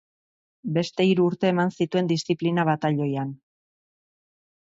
[0.77, 3.37] Beste hiru urte eman zituen diziplina-batailoian.